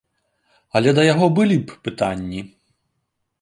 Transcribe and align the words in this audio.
Але 0.79 0.89
да 0.99 1.03
яго 1.13 1.27
былі 1.41 1.57
б 1.65 1.77
пытанні. 1.89 2.41